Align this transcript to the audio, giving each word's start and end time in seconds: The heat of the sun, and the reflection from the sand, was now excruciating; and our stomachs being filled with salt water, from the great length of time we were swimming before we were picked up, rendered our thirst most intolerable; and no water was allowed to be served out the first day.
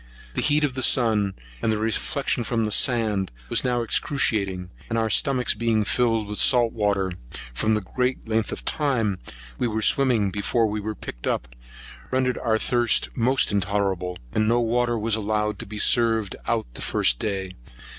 The 0.33 0.41
heat 0.41 0.63
of 0.63 0.73
the 0.73 0.81
sun, 0.81 1.35
and 1.61 1.71
the 1.71 1.77
reflection 1.77 2.43
from 2.43 2.63
the 2.65 2.71
sand, 2.71 3.29
was 3.49 3.63
now 3.63 3.83
excruciating; 3.83 4.71
and 4.89 4.97
our 4.97 5.11
stomachs 5.11 5.53
being 5.53 5.83
filled 5.85 6.25
with 6.25 6.39
salt 6.39 6.73
water, 6.73 7.11
from 7.53 7.75
the 7.75 7.81
great 7.81 8.27
length 8.27 8.51
of 8.51 8.65
time 8.65 9.19
we 9.59 9.67
were 9.67 9.83
swimming 9.83 10.31
before 10.31 10.65
we 10.65 10.79
were 10.79 10.95
picked 10.95 11.27
up, 11.27 11.49
rendered 12.09 12.39
our 12.39 12.57
thirst 12.57 13.09
most 13.15 13.51
intolerable; 13.51 14.17
and 14.33 14.47
no 14.47 14.59
water 14.59 14.97
was 14.97 15.13
allowed 15.13 15.59
to 15.59 15.67
be 15.67 15.77
served 15.77 16.35
out 16.47 16.65
the 16.73 16.81
first 16.81 17.19
day. 17.19 17.51